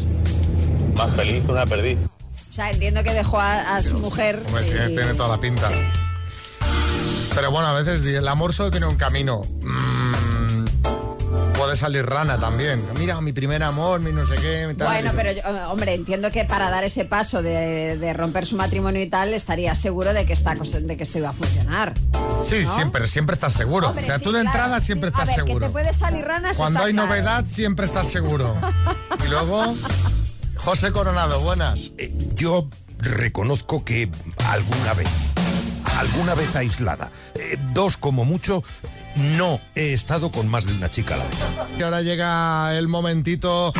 [0.96, 1.98] más feliz que una perdiz.
[2.50, 4.42] O sea, entiendo que dejó a, a su mujer.
[4.48, 5.70] Hombre, tiene, y- tiene toda la pinta.
[7.36, 9.42] Pero bueno, a veces el amor solo tiene un camino.
[9.62, 9.99] Mm,
[11.70, 12.84] puede salir rana también.
[12.98, 14.66] Mira, mi primer amor, mi no sé qué.
[14.66, 14.88] mi tal.
[14.88, 18.56] Bueno, pero yo, eh, hombre, entiendo que para dar ese paso de, de romper su
[18.56, 21.94] matrimonio y tal, estaría seguro de que, esta cosa, de que esto iba a funcionar.
[22.42, 22.74] Sí, ¿no?
[22.74, 23.90] siempre, siempre estás seguro.
[23.90, 24.88] Hombre, o sea, sí, tú de claro, entrada sí.
[24.88, 25.60] siempre A estás ver, seguro.
[25.60, 27.08] que te puede salir rana, Cuando hay claro.
[27.08, 28.56] novedad, siempre estás seguro.
[29.24, 29.76] y luego,
[30.56, 31.92] José Coronado, buenas.
[32.00, 34.10] Eh, Yo reconozco que
[34.48, 35.08] alguna vez,
[36.00, 38.64] alguna vez aislada, eh, dos como mucho,
[39.16, 41.38] no he estado con más de una chica a la vez.
[41.78, 43.74] Y ahora llega el momentito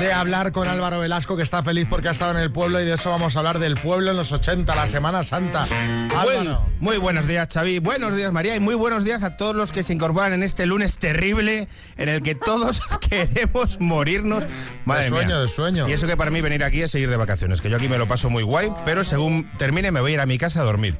[0.00, 2.84] de hablar con Álvaro Velasco, que está feliz porque ha estado en el pueblo y
[2.84, 5.66] de eso vamos a hablar del pueblo en los 80, la Semana Santa.
[6.16, 6.66] Álvaro.
[6.80, 7.78] Muy buenos días, Xavi.
[7.78, 8.56] Buenos días, María.
[8.56, 12.08] Y muy buenos días a todos los que se incorporan en este lunes terrible en
[12.08, 14.44] el que todos queremos morirnos.
[14.84, 15.38] Madre de sueño, mía.
[15.38, 15.88] de sueño.
[15.88, 17.98] Y eso que para mí venir aquí es seguir de vacaciones, que yo aquí me
[17.98, 20.64] lo paso muy guay, pero según termine me voy a ir a mi casa a
[20.64, 20.96] dormir.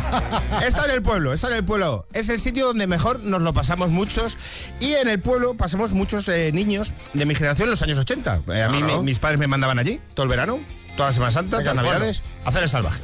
[0.66, 2.06] Está en el pueblo, está en el pueblo.
[2.12, 4.36] Es el sitio donde mejor nos lo pasamos muchos
[4.80, 8.42] y en el pueblo pasamos muchos eh, niños de mi generación en los años 80.
[8.54, 10.60] Eh, a mí me- mis padres me mandaban allí todo el verano,
[10.96, 13.02] toda la Semana Santa, todas las navidades, a hacer el salvaje.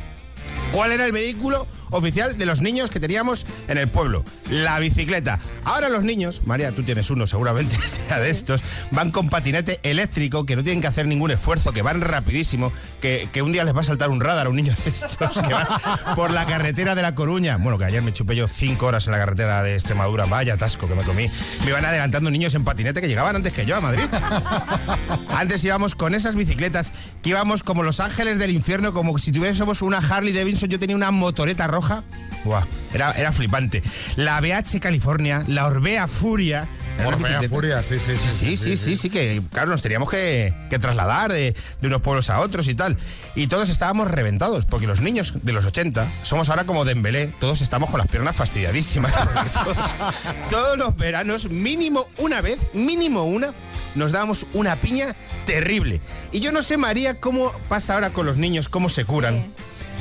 [0.72, 4.24] ¿Cuál era el vehículo oficial de los niños que teníamos en el pueblo?
[4.50, 5.38] La bicicleta.
[5.64, 10.46] Ahora los niños, María, tú tienes uno seguramente, sea de estos, van con patinete eléctrico,
[10.46, 13.74] que no tienen que hacer ningún esfuerzo, que van rapidísimo, que, que un día les
[13.74, 15.66] va a saltar un radar a un niño de estos, que van
[16.14, 17.56] por la carretera de La Coruña.
[17.56, 20.88] Bueno, que ayer me chupé yo cinco horas en la carretera de Extremadura, vaya atasco
[20.88, 21.28] que me comí.
[21.62, 24.04] Me iban adelantando niños en patinete que llegaban antes que yo a Madrid.
[25.28, 29.82] Antes íbamos con esas bicicletas que íbamos como los ángeles del infierno, como si tuviésemos
[29.82, 30.68] una Harley Davidson.
[30.68, 31.75] Yo tenía una motoreta roja.
[32.44, 33.82] Buah, era, era flipante.
[34.16, 36.68] La BH California, la Orbea Furia.
[37.04, 37.42] Orbea.
[37.48, 41.30] Furia, sí, sí, sí, Sí, sí, sí, sí, que claro, nos teníamos que, que trasladar
[41.32, 42.96] de, de unos pueblos a otros y tal.
[43.34, 47.60] Y todos estábamos reventados, porque los niños de los 80 somos ahora como Dembélé, todos
[47.60, 49.12] estamos con las piernas fastidiadísimas.
[50.50, 53.52] todos los veranos, mínimo una vez, mínimo una,
[53.94, 56.00] nos dábamos una piña terrible.
[56.32, 59.52] Y yo no sé, María, cómo pasa ahora con los niños, cómo se curan.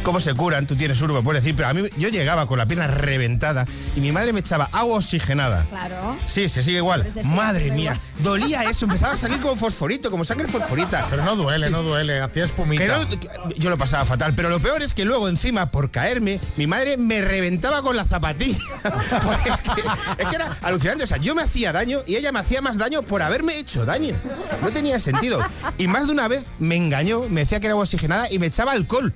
[0.05, 2.67] Cómo se curan, tú tienes me puedes decir, pero a mí yo llegaba con la
[2.67, 3.65] pierna reventada
[3.95, 5.65] y mi madre me echaba agua oxigenada.
[5.67, 6.15] Claro.
[6.27, 7.01] Sí, se sigue igual.
[7.01, 7.79] Pero se sigue Madre igual.
[7.79, 11.07] mía, dolía eso, empezaba a salir como fosforito, como sangre fosforita.
[11.09, 11.71] Pero no duele, Sí.
[11.71, 12.83] no duele, hacía espumita.
[12.83, 15.89] Que no- que- yo lo pasaba fatal, pero lo peor es que luego encima, por
[15.89, 18.59] caerme, mi madre me reventaba con la zapatilla.
[19.25, 19.81] Pues es, que,
[20.19, 22.77] es que era alucinante, o sea, yo me hacía daño y ella me hacía más
[22.77, 24.15] daño por haberme hecho daño.
[24.61, 25.39] No tenía sentido.
[25.79, 28.47] Y más de una vez me engañó, me decía que era agua oxigenada y me
[28.47, 29.13] echaba alcohol.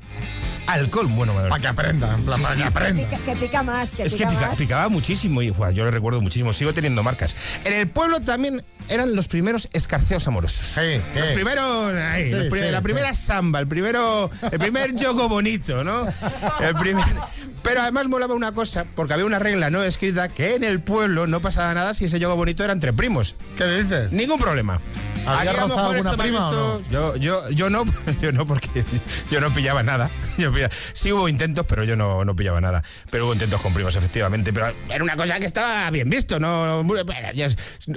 [0.73, 1.49] Alcohol, bueno, madre.
[1.49, 2.61] Para que aprenda, en plan, Sí, para sí.
[2.61, 3.09] que aprenda.
[3.09, 4.57] Pica- que pica más, que Es que pica más.
[4.57, 7.35] picaba muchísimo y yo lo recuerdo muchísimo, sigo teniendo marcas.
[7.63, 10.67] En el pueblo también eran los primeros escarceos amorosos.
[10.67, 12.83] Sí, Los primeros, ay, Sí, los pri- sí, la sí.
[12.83, 16.05] primera samba, el primero, el primer yogo bonito, ¿no?
[16.59, 17.05] El primer,
[17.63, 21.27] pero además molaba una cosa, porque había una regla no escrita que en el pueblo
[21.27, 23.35] no pasaba nada si ese yogo bonito era entre primos.
[23.57, 24.11] ¿Qué dices?
[24.11, 24.79] Ningún problema.
[25.25, 27.83] ¿Había Aquí a lo rozado mejor alguna prima o visto- Yo, yo, yo no,
[28.21, 28.83] yo no, porque
[29.29, 30.09] yo no pillaba nada.
[30.37, 32.81] Yo pilla- sí hubo intentos, pero yo no, no pillaba nada.
[33.11, 34.53] Pero hubo intentos con primos, efectivamente.
[34.53, 36.85] Pero era una cosa que estaba bien visto, ¿no?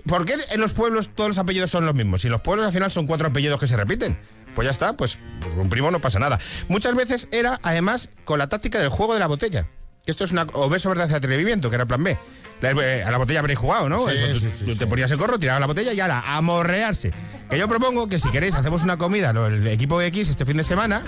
[0.06, 2.22] ¿Por qué en los pueblos todos los apellidos son los mismos?
[2.22, 4.18] Si en los pueblos al final son cuatro apellidos que se repiten.
[4.54, 6.38] Pues ya está, pues, pues con primo no pasa nada.
[6.68, 9.66] Muchas veces era, además, con la táctica del juego de la botella.
[10.04, 12.18] Que esto es una obeso verdad de atrevimiento, que era el plan B.
[12.60, 14.08] La- eh, a la botella habréis jugado, ¿no?
[14.08, 14.78] Sí, Eso, tú, sí, sí, tú sí.
[14.78, 17.12] te ponías el corro, tirabas la botella y ala, a morrearse.
[17.50, 20.56] Que yo propongo que si queréis hacemos una comida, lo- el equipo X, este fin
[20.56, 21.02] de semana,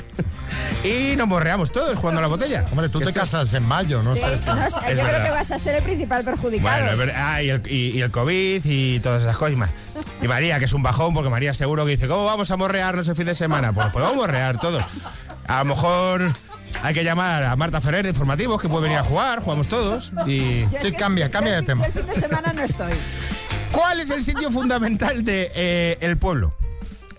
[0.85, 2.67] y nos morreamos todos jugando a la botella.
[2.71, 4.47] Hombre, tú te casas en mayo, no Sí, sé si...
[4.49, 5.25] no sé, Es yo creo verdad.
[5.25, 6.71] que vas a ser el principal perjudicado.
[6.77, 7.15] Bueno, es verdad.
[7.19, 9.53] Ah, y el, y- y el COVID y todas esas cosas.
[9.55, 9.71] Y más.
[10.23, 13.07] Y María, que es un bajón, porque María seguro que dice, ¿cómo vamos a morrearnos
[13.09, 13.73] el fin de semana?
[13.73, 14.85] Pues podemos morrear todos.
[15.47, 16.33] A lo mejor
[16.83, 20.13] hay que llamar a Marta Ferrer de Informativos, que puede venir a jugar, jugamos todos.
[20.27, 20.65] Y...
[20.83, 21.87] Sí, cambia, cambia de el- tema.
[21.87, 22.93] El fin de semana no estoy.
[23.73, 26.55] ¿Cuál es el sitio fundamental del de, eh, el pueblo?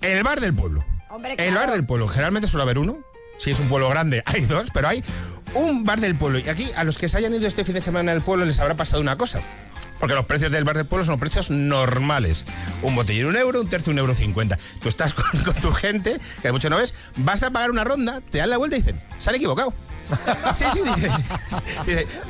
[0.02, 0.86] El bar del pueblo.
[1.10, 2.08] Hombre, El bar del pueblo.
[2.08, 2.98] Generalmente suele haber uno.
[3.38, 5.04] Si es un pueblo grande, hay dos, pero hay
[5.56, 6.40] un bar del pueblo.
[6.40, 8.60] Y aquí, a los que se hayan ido este fin de semana al pueblo, les
[8.60, 9.42] habrá pasado una cosa.
[10.00, 12.46] Porque los precios del bar del pueblo son precios normales.
[12.82, 14.58] Un botellín un euro, un tercio un euro cincuenta.
[14.82, 18.22] Tú estás con, con tu gente, que mucho no ves, vas a pagar una ronda,
[18.22, 19.74] te dan la vuelta y dicen, se han equivocado.
[20.54, 20.82] Sí, sí,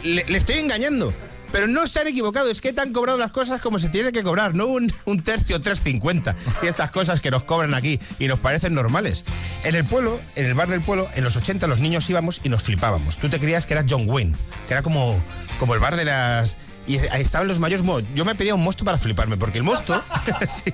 [0.03, 1.13] le estoy engañando.
[1.55, 4.11] Pero no se han equivocado, es que te han cobrado las cosas como se tiene
[4.11, 8.27] que cobrar, no un, un tercio 3.50 y estas cosas que nos cobran aquí y
[8.27, 9.23] nos parecen normales.
[9.63, 12.49] En el pueblo, en el bar del pueblo, en los 80 los niños íbamos y
[12.49, 13.17] nos flipábamos.
[13.19, 14.35] Tú te creías que era John Wayne,
[14.67, 15.17] que era como,
[15.57, 16.57] como el bar de las...
[16.87, 20.03] Y ahí estaban los mayores Yo me pedía un mosto para fliparme, porque el mosto...
[20.47, 20.71] sí,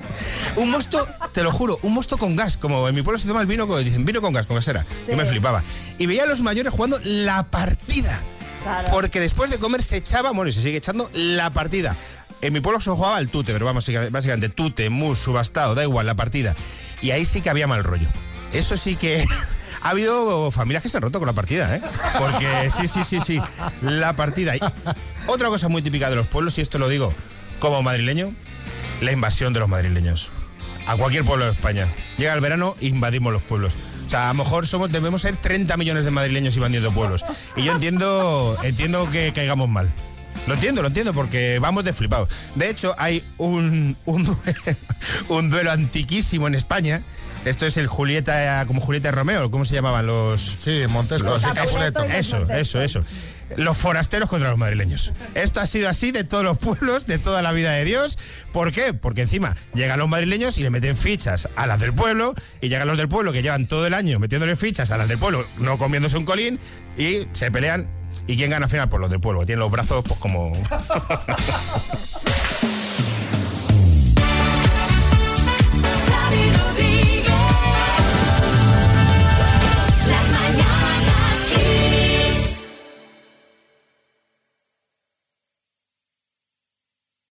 [0.57, 2.57] un mosto, te lo juro, un mosto con gas.
[2.57, 4.85] Como en mi pueblo se toma el vino, con- dicen vino con gas, con gasera.
[5.07, 5.63] Yo me flipaba.
[5.97, 8.21] Y veía a los mayores jugando la partida.
[8.63, 8.89] Claro.
[8.91, 11.95] Porque después de comer se echaba, bueno, y se sigue echando la partida.
[12.41, 16.05] En mi pueblo se jugaba al tute, pero vamos, básicamente tute, mus, subastado, da igual,
[16.05, 16.55] la partida.
[17.01, 18.09] Y ahí sí que había mal rollo.
[18.51, 19.25] Eso sí que...
[19.83, 21.81] Ha habido familias que se han roto con la partida, ¿eh?
[22.19, 23.41] Porque sí, sí, sí, sí.
[23.81, 24.53] La partida.
[25.27, 27.13] Otra cosa muy típica de los pueblos, y esto lo digo
[27.59, 28.33] como madrileño,
[29.01, 30.31] la invasión de los madrileños.
[30.87, 31.87] A cualquier pueblo de España.
[32.17, 33.75] Llega el verano, invadimos los pueblos.
[34.07, 37.23] O sea, a lo mejor somos, debemos ser 30 millones de madrileños invadiendo pueblos.
[37.55, 39.91] Y yo entiendo, entiendo que caigamos mal.
[40.47, 42.29] Lo entiendo, lo entiendo, porque vamos de flipados.
[42.55, 44.77] De hecho, hay un, un, duelo,
[45.29, 47.03] un duelo antiquísimo en España.
[47.45, 50.41] Esto es el Julieta, como Julieta y Romeo, ¿cómo se llamaban los...?
[50.41, 51.27] Sí, Montesco.
[51.27, 52.03] Los- Capuleto.
[52.05, 53.03] Eso, eso, eso.
[53.57, 55.13] Los forasteros contra los madrileños.
[55.35, 58.17] Esto ha sido así de todos los pueblos, de toda la vida de Dios.
[58.51, 58.93] ¿Por qué?
[58.93, 62.87] Porque encima llegan los madrileños y le meten fichas a las del pueblo, y llegan
[62.87, 65.77] los del pueblo que llevan todo el año metiéndole fichas a las del pueblo, no
[65.77, 66.59] comiéndose un colín,
[66.97, 67.89] y se pelean.
[68.27, 68.89] ¿Y quién gana al final?
[68.89, 70.51] Pues los del pueblo, que tienen los brazos pues como...